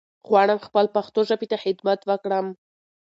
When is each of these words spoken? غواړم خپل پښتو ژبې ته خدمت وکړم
غواړم 0.29 0.59
خپل 0.67 0.85
پښتو 0.95 1.19
ژبې 1.29 1.47
ته 1.51 1.57
خدمت 1.63 1.99
وکړم 2.09 2.45